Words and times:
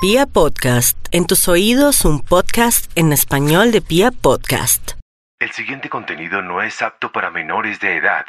Pia 0.00 0.26
Podcast, 0.26 0.96
en 1.10 1.26
tus 1.26 1.48
oídos 1.48 2.04
un 2.04 2.20
podcast 2.20 2.88
en 2.94 3.12
español 3.12 3.72
de 3.72 3.80
Pia 3.80 4.12
Podcast. 4.12 4.92
El 5.40 5.50
siguiente 5.50 5.88
contenido 5.88 6.40
no 6.40 6.62
es 6.62 6.82
apto 6.82 7.10
para 7.10 7.32
menores 7.32 7.80
de 7.80 7.96
edad, 7.96 8.24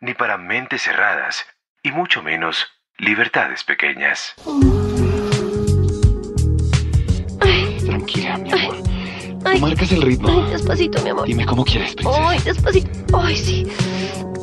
ni 0.00 0.14
para 0.14 0.36
mentes 0.36 0.82
cerradas, 0.82 1.46
y 1.80 1.92
mucho 1.92 2.24
menos 2.24 2.66
libertades 2.98 3.62
pequeñas. 3.62 4.34
Tranquila, 7.86 8.38
mi 8.38 8.52
amor. 8.52 8.74
Ay. 8.84 8.91
Tú 9.44 9.58
marcas 9.60 9.92
el 9.92 10.02
ritmo. 10.02 10.28
Ay, 10.28 10.52
despacito, 10.52 11.02
mi 11.02 11.10
amor. 11.10 11.26
Dime 11.26 11.46
cómo 11.46 11.64
quieres, 11.64 11.94
princesa. 11.94 12.28
Ay, 12.28 12.38
despacito. 12.44 12.90
Ay, 13.18 13.36
sí. 13.36 13.66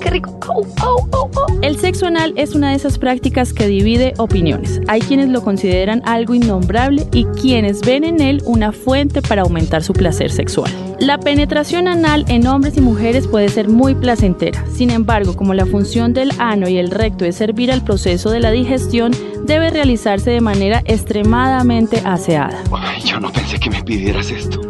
Qué 0.01 0.09
rico. 0.09 0.37
Au, 0.47 0.65
au, 0.81 1.07
au, 1.11 1.31
au. 1.35 1.59
El 1.61 1.77
sexo 1.77 2.07
anal 2.07 2.33
es 2.37 2.55
una 2.55 2.69
de 2.69 2.75
esas 2.75 2.97
prácticas 2.97 3.53
que 3.53 3.67
divide 3.67 4.13
opiniones. 4.17 4.79
Hay 4.87 5.01
quienes 5.01 5.29
lo 5.29 5.43
consideran 5.43 6.01
algo 6.05 6.33
innombrable 6.33 7.05
y 7.11 7.25
quienes 7.25 7.81
ven 7.81 8.05
en 8.05 8.21
él 8.21 8.41
una 8.45 8.71
fuente 8.71 9.21
para 9.21 9.41
aumentar 9.41 9.83
su 9.83 9.93
placer 9.93 10.31
sexual. 10.31 10.71
La 10.99 11.17
penetración 11.17 11.87
anal 11.87 12.25
en 12.29 12.47
hombres 12.47 12.77
y 12.77 12.81
mujeres 12.81 13.27
puede 13.27 13.49
ser 13.49 13.67
muy 13.67 13.93
placentera. 13.95 14.63
Sin 14.71 14.89
embargo, 14.89 15.35
como 15.35 15.53
la 15.53 15.65
función 15.65 16.13
del 16.13 16.31
ano 16.39 16.69
y 16.69 16.77
el 16.77 16.91
recto 16.91 17.25
es 17.25 17.35
servir 17.35 17.71
al 17.71 17.83
proceso 17.83 18.29
de 18.31 18.39
la 18.39 18.51
digestión, 18.51 19.11
debe 19.45 19.69
realizarse 19.69 20.29
de 20.29 20.41
manera 20.41 20.81
extremadamente 20.85 22.01
aseada. 22.05 22.63
Ay, 22.71 23.01
yo 23.03 23.19
no 23.19 23.31
pensé 23.31 23.59
que 23.59 23.69
me 23.69 23.83
pidieras 23.83 24.31
esto. 24.31 24.61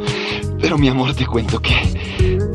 Pero 0.61 0.77
mi 0.77 0.87
amor, 0.87 1.13
te 1.15 1.25
cuento 1.25 1.59
que. 1.59 1.73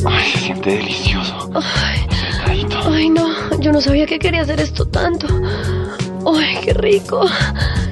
Ay, 0.04 0.24
se 0.32 0.38
siente 0.38 0.70
delicioso. 0.76 1.50
Ay, 1.54 2.66
ay, 2.86 3.10
no. 3.10 3.26
Yo 3.60 3.72
no 3.72 3.80
sabía 3.80 4.06
que 4.06 4.18
quería 4.18 4.42
hacer 4.42 4.60
esto 4.60 4.86
tanto. 4.86 5.26
Ay, 6.26 6.56
qué 6.62 6.74
rico. 6.74 7.26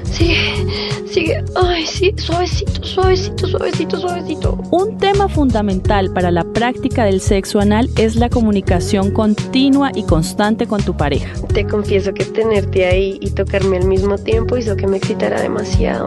Sigue, 0.03 0.67
sigue. 1.07 1.43
Ay, 1.55 1.85
sí. 1.87 2.13
Suavecito, 2.17 2.83
suavecito, 2.83 3.47
suavecito, 3.47 3.97
suavecito. 3.97 4.61
Un 4.71 4.97
tema 4.97 5.27
fundamental 5.27 6.11
para 6.13 6.29
la 6.29 6.43
práctica 6.43 7.05
del 7.05 7.19
sexo 7.19 7.59
anal 7.59 7.89
es 7.97 8.15
la 8.15 8.29
comunicación 8.29 9.11
continua 9.11 9.91
y 9.95 10.03
constante 10.03 10.67
con 10.67 10.83
tu 10.83 10.95
pareja. 10.95 11.31
Te 11.53 11.65
confieso 11.65 12.13
que 12.13 12.25
tenerte 12.25 12.85
ahí 12.85 13.17
y 13.21 13.31
tocarme 13.31 13.77
al 13.77 13.87
mismo 13.87 14.17
tiempo 14.17 14.57
hizo 14.57 14.75
que 14.75 14.85
me 14.85 14.97
excitara 14.97 15.41
demasiado. 15.41 16.05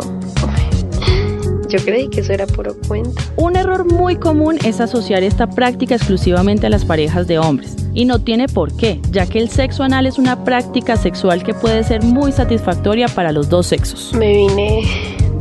Yo 1.76 1.84
creí 1.84 2.08
que 2.08 2.20
eso 2.20 2.32
era 2.32 2.46
puro 2.46 2.74
cuento. 2.88 3.20
Un 3.36 3.54
error 3.54 3.84
muy 3.92 4.16
común 4.16 4.56
es 4.64 4.80
asociar 4.80 5.22
esta 5.22 5.46
práctica 5.46 5.96
exclusivamente 5.96 6.66
a 6.66 6.70
las 6.70 6.86
parejas 6.86 7.26
de 7.26 7.38
hombres. 7.38 7.76
Y 7.92 8.06
no 8.06 8.18
tiene 8.18 8.48
por 8.48 8.74
qué, 8.74 8.98
ya 9.10 9.26
que 9.26 9.38
el 9.38 9.50
sexo 9.50 9.82
anal 9.82 10.06
es 10.06 10.18
una 10.18 10.42
práctica 10.42 10.96
sexual 10.96 11.42
que 11.42 11.52
puede 11.52 11.84
ser 11.84 12.02
muy 12.02 12.32
satisfactoria 12.32 13.08
para 13.08 13.30
los 13.30 13.50
dos 13.50 13.66
sexos. 13.66 14.14
Me 14.14 14.32
vine 14.32 14.84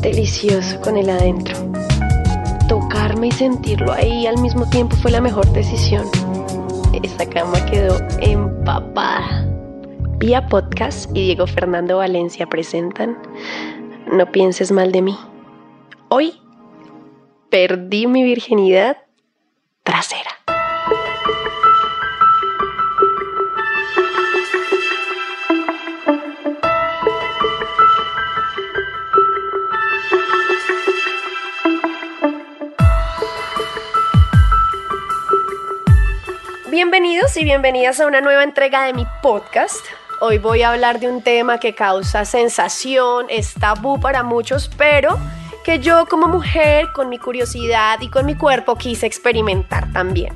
delicioso 0.02 0.82
con 0.82 0.98
el 0.98 1.10
adentro. 1.10 1.56
Tocarme 2.68 3.28
y 3.28 3.32
sentirlo 3.32 3.94
ahí 3.94 4.28
al 4.28 4.38
mismo 4.42 4.70
tiempo 4.70 4.98
fue 4.98 5.12
la 5.12 5.22
mejor 5.22 5.50
decisión. 5.54 6.06
Esa 7.02 7.30
cama 7.30 7.66
quedó 7.66 7.98
empapada. 8.20 9.48
Vía 10.18 10.46
Podcast 10.48 11.10
y 11.16 11.28
Diego 11.28 11.48
Fernando 11.48 11.98
Valencia 11.98 12.46
presentan 12.46 13.18
No 14.12 14.30
pienses 14.34 14.74
mal 14.74 14.92
de 14.92 15.02
mí. 15.02 15.18
Hoy 16.08 16.40
perdí 17.50 18.06
mi 18.06 18.24
virginidad 18.24 18.98
trasera. 19.82 20.30
Bienvenidos 36.70 37.36
y 37.38 37.44
bienvenidas 37.44 38.00
a 38.00 38.06
una 38.06 38.22
nueva 38.22 38.44
entrega 38.44 38.86
de 38.86 38.94
mi 38.94 39.08
podcast. 39.24 39.84
Hoy 40.22 40.38
voy 40.38 40.62
a 40.62 40.72
hablar 40.72 41.00
de 41.00 41.10
un 41.10 41.24
tema 41.24 41.60
que 41.60 41.74
causa 41.74 42.26
sensación, 42.26 43.26
es 43.30 43.56
tabú 43.56 44.00
para 44.00 44.22
muchos, 44.22 44.70
pero 44.78 45.18
que 45.66 45.80
yo 45.80 46.06
como 46.06 46.28
mujer, 46.28 46.92
con 46.94 47.10
mi 47.10 47.18
curiosidad 47.18 48.00
y 48.00 48.10
con 48.10 48.28
mi 48.28 48.36
cuerpo, 48.36 48.76
quise 48.76 49.08
experimentar 49.08 49.92
también. 49.92 50.32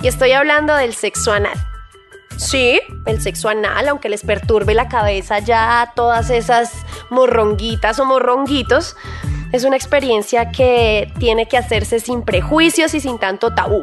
Y 0.00 0.08
estoy 0.08 0.32
hablando 0.32 0.74
del 0.74 0.94
sexo 0.94 1.34
anal. 1.34 1.58
Sí, 2.38 2.80
el 3.04 3.20
sexo 3.20 3.50
anal, 3.50 3.86
aunque 3.88 4.08
les 4.08 4.22
perturbe 4.24 4.72
la 4.72 4.88
cabeza 4.88 5.40
ya 5.40 5.92
todas 5.94 6.30
esas 6.30 6.72
morronguitas 7.10 8.00
o 8.00 8.06
morronguitos, 8.06 8.96
es 9.52 9.64
una 9.64 9.76
experiencia 9.76 10.50
que 10.50 11.12
tiene 11.18 11.46
que 11.46 11.58
hacerse 11.58 12.00
sin 12.00 12.22
prejuicios 12.22 12.94
y 12.94 13.00
sin 13.00 13.18
tanto 13.18 13.54
tabú. 13.54 13.82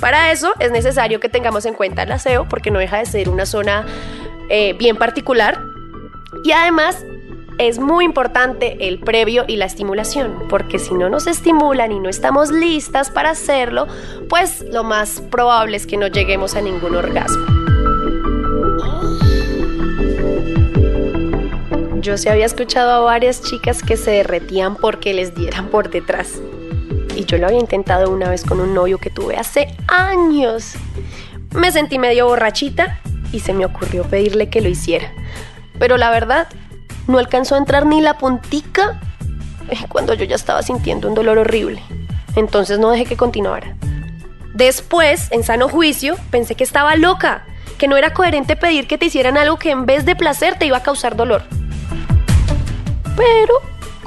Para 0.00 0.32
eso 0.32 0.54
es 0.58 0.72
necesario 0.72 1.20
que 1.20 1.28
tengamos 1.28 1.66
en 1.66 1.74
cuenta 1.74 2.04
el 2.04 2.12
aseo 2.12 2.48
porque 2.48 2.70
no 2.70 2.78
deja 2.78 2.96
de 2.96 3.04
ser 3.04 3.28
una 3.28 3.44
zona 3.44 3.84
eh, 4.48 4.72
bien 4.72 4.96
particular 4.96 5.60
y 6.44 6.52
además 6.52 7.04
es 7.58 7.78
muy 7.78 8.04
importante 8.04 8.88
el 8.88 8.98
previo 8.98 9.44
y 9.46 9.56
la 9.56 9.64
estimulación 9.64 10.44
porque 10.48 10.78
si 10.78 10.94
no 10.94 11.08
nos 11.08 11.26
estimulan 11.26 11.92
y 11.92 12.00
no 12.00 12.08
estamos 12.08 12.50
listas 12.50 13.10
para 13.10 13.30
hacerlo 13.30 13.86
pues 14.28 14.64
lo 14.72 14.84
más 14.84 15.22
probable 15.30 15.76
es 15.76 15.86
que 15.86 15.96
no 15.96 16.06
lleguemos 16.06 16.54
a 16.54 16.60
ningún 16.60 16.94
orgasmo. 16.94 17.44
Yo 22.00 22.16
se 22.18 22.30
había 22.30 22.46
escuchado 22.46 22.92
a 22.92 23.00
varias 23.00 23.42
chicas 23.42 23.82
que 23.82 23.96
se 23.96 24.12
derretían 24.12 24.76
porque 24.76 25.12
les 25.12 25.34
dieran 25.34 25.68
por 25.68 25.90
detrás 25.90 26.40
y 27.16 27.24
yo 27.24 27.38
lo 27.38 27.46
había 27.46 27.58
intentado 27.58 28.10
una 28.10 28.28
vez 28.28 28.44
con 28.44 28.60
un 28.60 28.74
novio 28.74 28.98
que 28.98 29.10
tuve 29.10 29.36
hace 29.36 29.74
años. 29.88 30.74
Me 31.52 31.72
sentí 31.72 31.98
medio 31.98 32.26
borrachita 32.26 33.00
y 33.32 33.40
se 33.40 33.54
me 33.54 33.64
ocurrió 33.64 34.04
pedirle 34.04 34.50
que 34.50 34.60
lo 34.60 34.68
hiciera. 34.68 35.10
Pero 35.78 35.96
la 35.96 36.10
verdad, 36.10 36.48
no 37.06 37.18
alcanzó 37.18 37.54
a 37.54 37.58
entrar 37.58 37.86
ni 37.86 38.00
la 38.00 38.18
puntica 38.18 39.00
eh, 39.68 39.78
cuando 39.88 40.14
yo 40.14 40.24
ya 40.24 40.36
estaba 40.36 40.62
sintiendo 40.62 41.08
un 41.08 41.14
dolor 41.14 41.38
horrible. 41.38 41.82
Entonces 42.34 42.78
no 42.78 42.90
dejé 42.90 43.06
que 43.06 43.16
continuara. 43.16 43.76
Después, 44.54 45.28
en 45.32 45.42
sano 45.42 45.68
juicio, 45.68 46.16
pensé 46.30 46.54
que 46.54 46.64
estaba 46.64 46.96
loca, 46.96 47.44
que 47.78 47.88
no 47.88 47.96
era 47.96 48.14
coherente 48.14 48.56
pedir 48.56 48.86
que 48.86 48.98
te 48.98 49.06
hicieran 49.06 49.36
algo 49.36 49.58
que 49.58 49.70
en 49.70 49.84
vez 49.84 50.04
de 50.04 50.16
placer 50.16 50.58
te 50.58 50.66
iba 50.66 50.78
a 50.78 50.82
causar 50.82 51.16
dolor. 51.16 51.42
Pero 53.16 53.54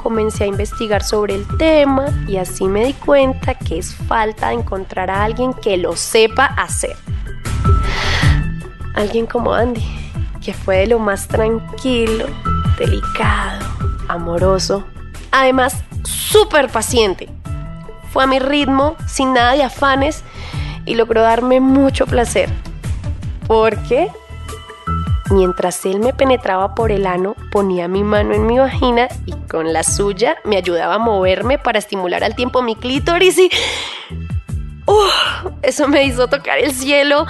comencé 0.02 0.44
a 0.44 0.46
investigar 0.46 1.02
sobre 1.02 1.34
el 1.34 1.46
tema 1.58 2.06
y 2.26 2.38
así 2.38 2.64
me 2.64 2.84
di 2.84 2.94
cuenta 2.94 3.54
que 3.54 3.78
es 3.78 3.94
falta 3.94 4.52
encontrar 4.52 5.10
a 5.10 5.24
alguien 5.24 5.52
que 5.52 5.76
lo 5.76 5.94
sepa 5.94 6.46
hacer. 6.46 6.96
Alguien 8.94 9.26
como 9.26 9.52
Andy, 9.52 9.84
que 10.44 10.52
fue 10.52 10.78
de 10.78 10.86
lo 10.88 10.98
más 10.98 11.28
tranquilo, 11.28 12.26
delicado, 12.80 13.64
amoroso, 14.08 14.84
además 15.30 15.84
súper 16.02 16.68
paciente. 16.68 17.28
Fue 18.12 18.24
a 18.24 18.26
mi 18.26 18.40
ritmo, 18.40 18.96
sin 19.06 19.34
nada 19.34 19.52
de 19.52 19.62
afanes 19.62 20.24
y 20.84 20.96
logró 20.96 21.22
darme 21.22 21.60
mucho 21.60 22.06
placer. 22.06 22.50
Porque 23.46 24.10
Mientras 25.32 25.86
él 25.86 26.00
me 26.00 26.12
penetraba 26.12 26.74
por 26.74 26.90
el 26.90 27.06
ano, 27.06 27.36
ponía 27.52 27.86
mi 27.86 28.02
mano 28.02 28.34
en 28.34 28.46
mi 28.46 28.58
vagina 28.58 29.06
y 29.26 29.32
con 29.48 29.72
la 29.72 29.84
suya 29.84 30.36
me 30.42 30.56
ayudaba 30.56 30.96
a 30.96 30.98
moverme 30.98 31.56
para 31.56 31.78
estimular 31.78 32.24
al 32.24 32.34
tiempo 32.34 32.62
mi 32.62 32.74
clítoris 32.74 33.38
y... 33.38 33.48
¡Uf! 34.86 35.52
eso 35.62 35.86
me 35.86 36.02
hizo 36.02 36.26
tocar 36.26 36.58
el 36.58 36.72
cielo, 36.72 37.26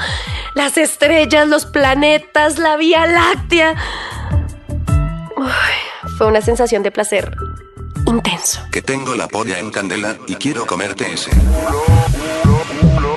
las 0.54 0.78
estrellas, 0.78 1.46
los 1.46 1.66
planetas, 1.66 2.58
la 2.58 2.76
Vía 2.76 3.06
Láctea. 3.06 3.74
Uf, 5.40 5.50
fue 6.18 6.26
una 6.26 6.42
sensación 6.42 6.82
de 6.82 6.90
placer 6.90 7.34
intenso. 8.06 8.60
Que 8.70 8.82
tengo 8.82 9.14
la 9.14 9.26
polla 9.26 9.58
en 9.58 9.70
candela 9.70 10.18
y 10.26 10.34
quiero 10.34 10.66
comerte 10.66 11.10
ese. 11.14 11.30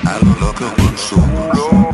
A 0.06 0.18
lo 0.24 0.46
loco 0.46 0.64
con. 0.78 1.93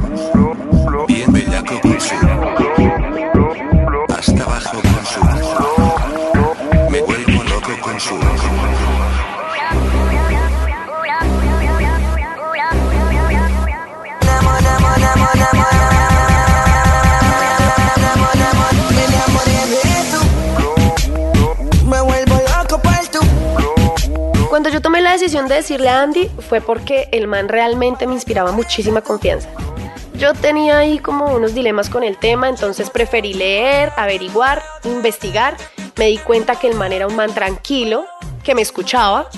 La 25.11 25.15
decisión 25.15 25.49
de 25.49 25.57
decirle 25.57 25.89
a 25.89 26.03
Andy 26.03 26.31
fue 26.49 26.61
porque 26.61 27.09
el 27.11 27.27
man 27.27 27.49
realmente 27.49 28.07
me 28.07 28.15
inspiraba 28.15 28.53
muchísima 28.53 29.01
confianza. 29.01 29.49
Yo 30.15 30.35
tenía 30.35 30.79
ahí 30.79 31.01
como 31.01 31.35
unos 31.35 31.53
dilemas 31.53 31.91
con 31.91 32.05
el 32.05 32.17
tema, 32.17 32.49
entonces 32.49 32.91
preferí 32.91 33.35
leer, 33.35 33.93
averiguar, 33.97 34.63
investigar 34.85 35.57
Me 35.97 36.07
di 36.07 36.19
cuenta 36.19 36.61
que 36.61 36.69
el 36.69 36.77
man 36.77 36.93
era 36.93 37.09
un 37.09 37.17
man 37.17 37.35
tranquilo, 37.35 38.05
que 38.45 38.55
me 38.55 38.63
escuchaba 38.63 39.29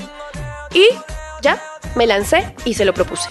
y 0.75 0.87
ya, 1.41 1.59
me 1.95 2.07
lancé 2.07 2.55
y 2.67 2.75
se 2.75 2.85
lo 2.85 2.93
propuse. 2.93 3.31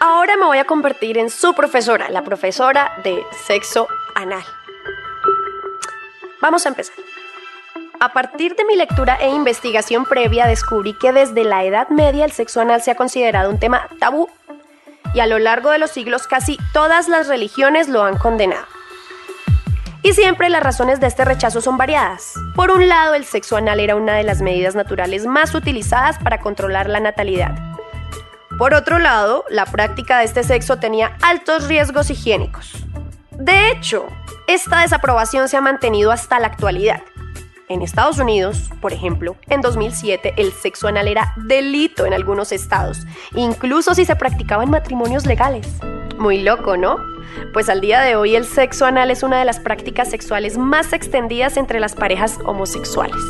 Ahora 0.00 0.38
me 0.38 0.46
voy 0.46 0.56
a 0.56 0.64
convertir 0.64 1.18
en 1.18 1.28
su 1.28 1.52
profesora, 1.52 2.08
la 2.08 2.24
profesora 2.24 2.98
de 3.04 3.22
sexo 3.46 3.88
anal. 4.14 4.42
Vamos 6.40 6.64
a 6.64 6.70
empezar. 6.70 6.94
A 8.02 8.12
partir 8.12 8.56
de 8.56 8.64
mi 8.64 8.74
lectura 8.74 9.16
e 9.20 9.28
investigación 9.28 10.04
previa 10.06 10.48
descubrí 10.48 10.92
que 10.92 11.12
desde 11.12 11.44
la 11.44 11.62
Edad 11.62 11.88
Media 11.88 12.24
el 12.24 12.32
sexo 12.32 12.60
anal 12.60 12.82
se 12.82 12.90
ha 12.90 12.96
considerado 12.96 13.48
un 13.48 13.60
tema 13.60 13.88
tabú 14.00 14.28
y 15.14 15.20
a 15.20 15.26
lo 15.28 15.38
largo 15.38 15.70
de 15.70 15.78
los 15.78 15.92
siglos 15.92 16.26
casi 16.26 16.58
todas 16.72 17.06
las 17.06 17.28
religiones 17.28 17.88
lo 17.88 18.02
han 18.02 18.18
condenado. 18.18 18.66
Y 20.02 20.14
siempre 20.14 20.48
las 20.48 20.64
razones 20.64 20.98
de 20.98 21.06
este 21.06 21.24
rechazo 21.24 21.60
son 21.60 21.76
variadas. 21.76 22.34
Por 22.56 22.72
un 22.72 22.88
lado, 22.88 23.14
el 23.14 23.24
sexo 23.24 23.56
anal 23.56 23.78
era 23.78 23.94
una 23.94 24.14
de 24.14 24.24
las 24.24 24.42
medidas 24.42 24.74
naturales 24.74 25.24
más 25.24 25.54
utilizadas 25.54 26.18
para 26.18 26.40
controlar 26.40 26.88
la 26.88 26.98
natalidad. 26.98 27.54
Por 28.58 28.74
otro 28.74 28.98
lado, 28.98 29.44
la 29.48 29.64
práctica 29.64 30.18
de 30.18 30.24
este 30.24 30.42
sexo 30.42 30.78
tenía 30.78 31.16
altos 31.22 31.68
riesgos 31.68 32.10
higiénicos. 32.10 32.84
De 33.30 33.70
hecho, 33.70 34.08
esta 34.48 34.80
desaprobación 34.80 35.48
se 35.48 35.56
ha 35.56 35.60
mantenido 35.60 36.10
hasta 36.10 36.40
la 36.40 36.48
actualidad. 36.48 37.00
En 37.68 37.80
Estados 37.80 38.18
Unidos, 38.18 38.70
por 38.80 38.92
ejemplo, 38.92 39.36
en 39.48 39.60
2007 39.60 40.34
el 40.36 40.52
sexo 40.52 40.88
anal 40.88 41.08
era 41.08 41.32
delito 41.36 42.04
en 42.04 42.12
algunos 42.12 42.52
estados, 42.52 43.06
incluso 43.34 43.94
si 43.94 44.04
se 44.04 44.16
practicaba 44.16 44.64
en 44.64 44.70
matrimonios 44.70 45.26
legales. 45.26 45.66
Muy 46.18 46.42
loco, 46.42 46.76
¿no? 46.76 46.96
Pues 47.52 47.68
al 47.68 47.80
día 47.80 48.00
de 48.00 48.16
hoy 48.16 48.34
el 48.34 48.44
sexo 48.44 48.84
anal 48.84 49.10
es 49.10 49.22
una 49.22 49.38
de 49.38 49.44
las 49.44 49.60
prácticas 49.60 50.10
sexuales 50.10 50.58
más 50.58 50.92
extendidas 50.92 51.56
entre 51.56 51.80
las 51.80 51.94
parejas 51.94 52.38
homosexuales. 52.44 53.22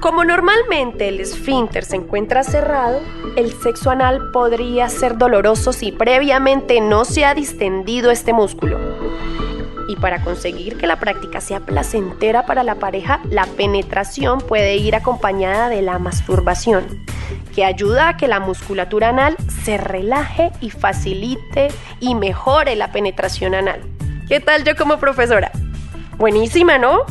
Como 0.00 0.24
normalmente 0.24 1.08
el 1.08 1.20
esfínter 1.20 1.84
se 1.84 1.96
encuentra 1.96 2.44
cerrado, 2.44 3.00
el 3.36 3.52
sexo 3.52 3.90
anal 3.90 4.30
podría 4.30 4.88
ser 4.88 5.16
doloroso 5.16 5.72
si 5.72 5.90
previamente 5.90 6.80
no 6.80 7.04
se 7.04 7.24
ha 7.24 7.34
distendido 7.34 8.10
este 8.10 8.32
músculo. 8.32 8.78
Y 9.88 9.96
para 9.96 10.22
conseguir 10.22 10.76
que 10.76 10.86
la 10.86 10.98
práctica 10.98 11.40
sea 11.40 11.60
placentera 11.60 12.46
para 12.46 12.62
la 12.62 12.76
pareja, 12.76 13.20
la 13.30 13.46
penetración 13.46 14.40
puede 14.40 14.76
ir 14.76 14.94
acompañada 14.96 15.68
de 15.68 15.82
la 15.82 15.98
masturbación, 15.98 17.04
que 17.54 17.64
ayuda 17.64 18.08
a 18.08 18.16
que 18.16 18.28
la 18.28 18.40
musculatura 18.40 19.10
anal 19.10 19.36
se 19.64 19.76
relaje 19.76 20.50
y 20.60 20.70
facilite 20.70 21.68
y 22.00 22.14
mejore 22.14 22.76
la 22.76 22.92
penetración 22.92 23.54
anal. 23.54 23.80
¿Qué 24.28 24.40
tal 24.40 24.64
yo 24.64 24.74
como 24.74 24.98
profesora? 24.98 25.52
Buenísima, 26.18 26.78
¿no? 26.78 27.02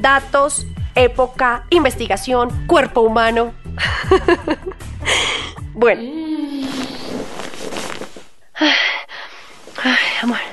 Datos, 0.00 0.66
época, 0.94 1.64
investigación, 1.70 2.66
cuerpo 2.66 3.00
humano. 3.00 3.52
bueno. 5.72 6.02
Ay, 9.82 9.96
amor. 10.22 10.49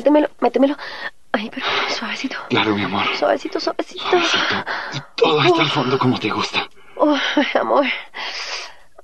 Métemelo, 0.00 0.28
métemelo. 0.40 0.76
Ay, 1.32 1.50
pero 1.52 1.66
suavecito. 1.94 2.36
Claro, 2.48 2.74
mi 2.74 2.84
amor. 2.84 3.04
Suavecito, 3.18 3.60
suavecito. 3.60 4.02
Suavecito. 4.08 4.54
Y 4.94 4.98
todo 5.14 5.40
hasta 5.42 5.60
el 5.60 5.68
fondo 5.68 5.98
como 5.98 6.18
te 6.18 6.30
gusta. 6.30 6.66
Ay, 7.36 7.46
amor. 7.60 7.84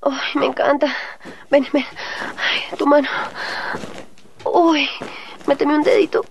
Ay, 0.00 0.30
me 0.36 0.46
encanta. 0.46 0.96
Ven, 1.50 1.68
ven. 1.70 1.84
Ay, 2.38 2.78
tu 2.78 2.86
mano. 2.86 3.08
Uy, 4.44 4.88
méteme 5.46 5.74
un 5.74 5.82
dedito. 5.82 6.24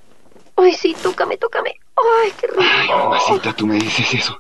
Ay, 0.57 0.73
sí, 0.73 0.95
tócame, 0.99 1.37
tócame. 1.37 1.75
Ay, 1.95 2.33
qué 2.41 2.47
rico. 2.47 2.63
Ay, 2.63 2.87
mamacita, 2.89 3.53
tú 3.53 3.67
me 3.67 3.75
dices 3.75 4.15
eso. 4.15 4.39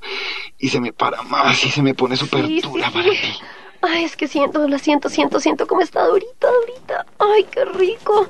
Y 0.57 0.69
se 0.69 0.79
me 0.81 0.91
para 0.91 1.21
más 1.21 1.63
y 1.63 1.69
se 1.69 1.83
me 1.83 1.93
pone 1.93 2.17
súper 2.17 2.47
Sí, 2.47 2.61
dura 2.61 2.87
sí, 2.87 2.91
para 2.93 3.11
sí. 3.11 3.11
ti. 3.21 3.39
Ay, 3.87 4.03
es 4.03 4.15
que 4.15 4.27
siento, 4.27 4.67
la 4.67 4.79
siento, 4.79 5.09
siento, 5.09 5.39
siento 5.39 5.67
como 5.67 5.81
está 5.81 6.05
durita, 6.07 6.47
durita. 6.51 7.05
Ay, 7.19 7.43
qué 7.43 7.65
rico. 7.65 8.27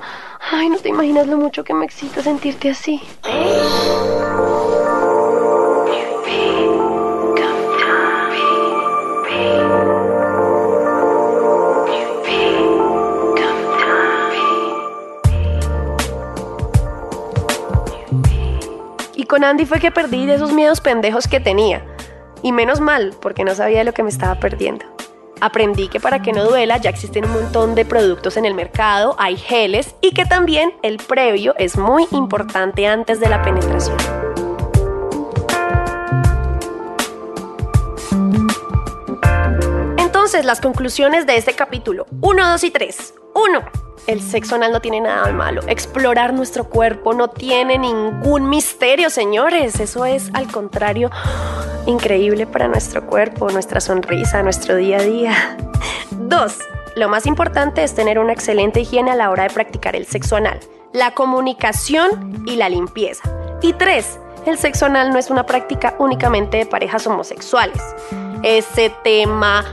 Ay, 0.50 0.68
no 0.68 0.76
te 0.76 0.90
imaginas 0.90 1.26
lo 1.26 1.38
mucho 1.38 1.64
que 1.64 1.72
me 1.72 1.84
excita 1.84 2.22
sentirte 2.22 2.70
así. 2.70 3.00
Y 19.14 19.24
con 19.24 19.42
Andy 19.42 19.64
fue 19.64 19.80
que 19.80 19.90
perdí 19.90 20.26
de 20.26 20.34
esos 20.34 20.52
miedos 20.52 20.80
pendejos 20.80 21.26
que 21.26 21.40
tenía. 21.40 21.82
Y 22.42 22.52
menos 22.52 22.80
mal, 22.80 23.14
porque 23.20 23.44
no 23.44 23.54
sabía 23.54 23.84
lo 23.84 23.94
que 23.94 24.02
me 24.02 24.10
estaba 24.10 24.38
perdiendo. 24.38 24.95
Aprendí 25.40 25.88
que 25.88 26.00
para 26.00 26.22
que 26.22 26.32
no 26.32 26.44
duela 26.44 26.78
ya 26.78 26.88
existen 26.88 27.26
un 27.26 27.32
montón 27.32 27.74
de 27.74 27.84
productos 27.84 28.36
en 28.38 28.46
el 28.46 28.54
mercado, 28.54 29.14
hay 29.18 29.36
geles 29.36 29.94
y 30.00 30.12
que 30.12 30.24
también 30.24 30.72
el 30.82 30.96
previo 30.96 31.54
es 31.58 31.76
muy 31.76 32.06
importante 32.10 32.86
antes 32.86 33.20
de 33.20 33.28
la 33.28 33.42
penetración. 33.42 33.96
Entonces, 39.98 40.44
las 40.44 40.60
conclusiones 40.60 41.26
de 41.26 41.36
este 41.36 41.52
capítulo 41.52 42.06
1, 42.22 42.50
2 42.50 42.64
y 42.64 42.70
3. 42.70 43.14
1. 43.34 43.85
El 44.06 44.22
sexo 44.22 44.54
anal 44.54 44.70
no 44.70 44.80
tiene 44.80 45.00
nada 45.00 45.26
de 45.26 45.32
malo. 45.32 45.62
Explorar 45.66 46.32
nuestro 46.32 46.68
cuerpo 46.68 47.12
no 47.12 47.28
tiene 47.28 47.76
ningún 47.76 48.48
misterio, 48.48 49.10
señores. 49.10 49.80
Eso 49.80 50.04
es, 50.04 50.30
al 50.32 50.46
contrario, 50.46 51.10
increíble 51.86 52.46
para 52.46 52.68
nuestro 52.68 53.04
cuerpo, 53.04 53.50
nuestra 53.50 53.80
sonrisa, 53.80 54.44
nuestro 54.44 54.76
día 54.76 54.98
a 54.98 55.02
día. 55.02 55.56
2. 56.12 56.58
Lo 56.94 57.08
más 57.08 57.26
importante 57.26 57.82
es 57.82 57.96
tener 57.96 58.20
una 58.20 58.32
excelente 58.32 58.80
higiene 58.80 59.10
a 59.10 59.16
la 59.16 59.30
hora 59.30 59.42
de 59.42 59.50
practicar 59.50 59.96
el 59.96 60.06
sexo 60.06 60.36
anal, 60.36 60.60
la 60.92 61.10
comunicación 61.10 62.44
y 62.46 62.54
la 62.56 62.68
limpieza. 62.68 63.28
Y 63.60 63.72
3. 63.72 64.20
El 64.46 64.56
sexo 64.56 64.86
anal 64.86 65.10
no 65.12 65.18
es 65.18 65.30
una 65.30 65.46
práctica 65.46 65.96
únicamente 65.98 66.58
de 66.58 66.66
parejas 66.66 67.04
homosexuales. 67.08 67.82
Ese 68.44 68.90
tema 69.02 69.64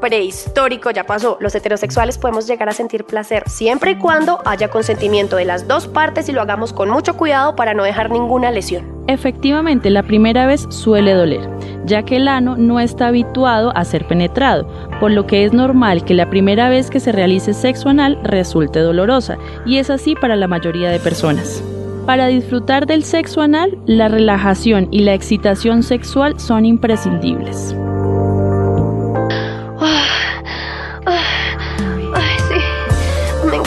prehistórico 0.00 0.90
ya 0.90 1.04
pasó. 1.04 1.36
Los 1.40 1.54
heterosexuales 1.54 2.18
podemos 2.18 2.46
llegar 2.46 2.68
a 2.68 2.72
sentir 2.72 3.04
placer 3.04 3.44
siempre 3.48 3.92
y 3.92 3.96
cuando 3.96 4.40
haya 4.44 4.68
consentimiento 4.68 5.36
de 5.36 5.44
las 5.44 5.68
dos 5.68 5.86
partes 5.86 6.28
y 6.28 6.32
lo 6.32 6.40
hagamos 6.40 6.72
con 6.72 6.90
mucho 6.90 7.16
cuidado 7.16 7.56
para 7.56 7.74
no 7.74 7.84
dejar 7.84 8.10
ninguna 8.10 8.50
lesión. 8.50 8.98
Efectivamente, 9.08 9.90
la 9.90 10.02
primera 10.02 10.46
vez 10.46 10.66
suele 10.68 11.14
doler, 11.14 11.48
ya 11.86 12.02
que 12.02 12.16
el 12.16 12.28
ano 12.28 12.56
no 12.56 12.78
está 12.78 13.06
habituado 13.06 13.72
a 13.74 13.84
ser 13.84 14.06
penetrado, 14.06 14.68
por 15.00 15.10
lo 15.10 15.26
que 15.26 15.44
es 15.44 15.52
normal 15.52 16.04
que 16.04 16.14
la 16.14 16.28
primera 16.28 16.68
vez 16.68 16.90
que 16.90 17.00
se 17.00 17.12
realice 17.12 17.54
sexo 17.54 17.88
anal 17.88 18.18
resulte 18.22 18.80
dolorosa, 18.80 19.38
y 19.64 19.78
es 19.78 19.88
así 19.88 20.14
para 20.14 20.36
la 20.36 20.46
mayoría 20.46 20.90
de 20.90 21.00
personas. 21.00 21.62
Para 22.04 22.26
disfrutar 22.26 22.86
del 22.86 23.04
sexo 23.04 23.42
anal, 23.42 23.78
la 23.86 24.08
relajación 24.08 24.88
y 24.90 25.00
la 25.00 25.14
excitación 25.14 25.82
sexual 25.82 26.38
son 26.40 26.64
imprescindibles. 26.64 27.77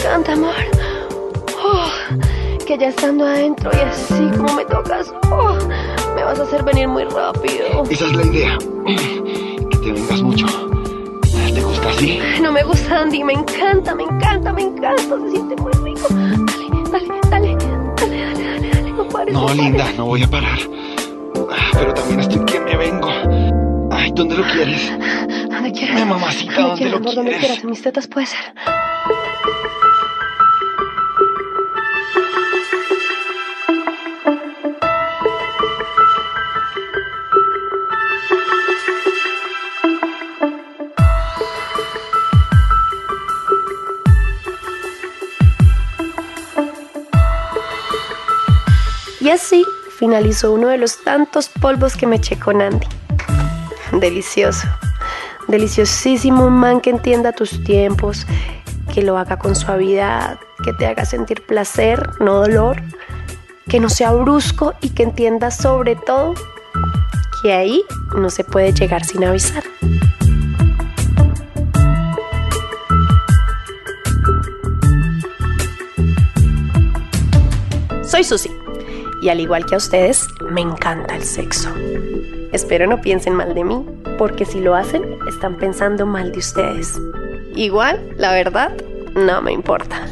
Encanta, 0.02 0.34
amor. 0.34 0.54
Oh, 1.64 1.90
que 2.66 2.78
ya 2.78 2.88
estando 2.90 3.26
adentro 3.26 3.72
y 3.74 3.80
así 3.82 4.30
como 4.38 4.54
me 4.56 4.66
tocas, 4.66 5.14
oh, 5.32 5.58
me 6.16 6.24
vas 6.24 6.40
a 6.40 6.44
hacer 6.44 6.64
venir 6.64 6.88
muy 6.88 7.04
rápido. 7.06 7.84
Esa 7.90 8.06
es 8.06 8.14
la 8.14 8.24
idea. 8.26 8.58
Que 9.70 9.78
te 9.78 9.92
vengas 9.92 10.22
mucho. 10.22 10.46
¿Te 11.54 11.62
gusta 11.62 11.90
así? 11.90 12.20
No 12.42 12.52
me 12.52 12.64
gusta, 12.64 13.02
Andy, 13.02 13.24
me 13.24 13.34
encanta, 13.34 13.94
me 13.96 14.04
encanta, 14.04 14.54
me 14.54 14.64
encanta, 14.64 15.02
se 15.24 15.32
siente 15.32 15.56
muy 15.62 15.72
rico. 15.74 16.08
Dale, 16.10 17.08
dale, 17.30 17.58
dale, 17.58 17.58
dale, 17.98 18.22
dale, 18.22 18.44
dale, 18.44 18.70
dale, 18.72 18.92
no 18.92 19.08
pares. 19.10 19.34
No, 19.34 19.46
pares. 19.46 19.58
linda, 19.58 19.86
no 19.98 20.06
voy 20.06 20.24
a 20.24 20.28
parar. 20.28 20.60
Pero 21.74 21.94
también 21.94 22.20
estoy 22.22 22.44
que 22.46 22.60
me 22.60 22.76
vengo. 22.78 23.10
Ay, 23.92 24.12
¿dónde 24.16 24.36
lo 24.38 24.44
quieres? 24.46 24.92
Donde 25.50 25.72
quieras. 25.72 25.96
Mi 26.00 26.06
mamacita, 26.06 26.54
Donde 26.54 26.68
¿dónde 26.68 26.78
quieras, 26.78 26.92
lo 26.92 26.98
amor, 26.98 27.24
quieres? 27.24 27.40
quieras, 27.40 27.64
en 27.64 27.70
mis 27.70 27.82
tetas 27.82 28.08
puede 28.08 28.26
ser. 28.28 28.40
Así 49.32 49.66
finalizó 49.98 50.52
uno 50.52 50.68
de 50.68 50.78
los 50.78 51.04
tantos 51.04 51.50
polvos 51.50 51.96
que 51.96 52.08
me 52.08 52.18
eché 52.18 52.38
con 52.38 52.62
Andy. 52.62 52.88
Delicioso. 53.94 54.68
Deliciosísimo 55.48 56.46
un 56.46 56.54
man 56.54 56.82
que 56.82 56.90
entienda 56.90 57.32
tus 57.32 57.64
tiempos, 57.64 58.26
que 58.94 59.02
lo 59.02 59.18
haga 59.18 59.38
con 59.38 59.56
suavidad, 59.56 60.40
que 60.64 60.74
te 60.74 60.86
haga 60.86 61.06
sentir 61.06 61.46
placer, 61.46 62.10
no 62.20 62.36
dolor, 62.36 62.82
que 63.70 63.80
no 63.80 63.90
sea 63.90 64.12
brusco 64.12 64.74
y 64.82 64.90
que 64.90 65.04
entiendas 65.04 65.58
sobre 65.58 65.96
todo 65.96 66.34
que 67.42 67.54
ahí 67.54 67.84
no 68.16 68.30
se 68.30 68.44
puede 68.44 68.74
llegar 68.74 69.04
sin 69.04 69.24
avisar. 69.24 69.64
Soy 78.04 78.24
Susi 78.24 78.61
y 79.22 79.30
al 79.30 79.40
igual 79.40 79.66
que 79.66 79.76
a 79.76 79.78
ustedes, 79.78 80.28
me 80.50 80.62
encanta 80.62 81.16
el 81.16 81.24
sexo. 81.24 81.74
Espero 82.52 82.88
no 82.88 83.02
piensen 83.02 83.36
mal 83.36 83.54
de 83.54 83.64
mí, 83.64 83.86
porque 84.18 84.46
si 84.46 84.60
lo 84.60 84.76
hacen, 84.76 85.20
están 85.28 85.58
pensando 85.58 86.06
mal 86.06 86.32
de 86.32 86.40
ustedes. 86.40 87.00
Igual, 87.56 88.14
la 88.18 88.34
verdad, 88.34 88.76
no 89.16 89.42
me 89.42 89.52
importa. 89.52 90.08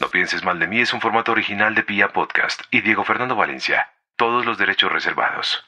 No 0.00 0.08
pienses 0.10 0.44
mal 0.44 0.58
de 0.58 0.66
mí 0.66 0.80
es 0.80 0.92
un 0.92 1.00
formato 1.00 1.32
original 1.32 1.74
de 1.74 1.82
Pia 1.82 2.08
Podcast 2.08 2.62
y 2.70 2.80
Diego 2.80 3.04
Fernando 3.04 3.36
Valencia. 3.36 3.90
Todos 4.16 4.46
los 4.46 4.56
derechos 4.58 4.90
reservados. 4.90 5.67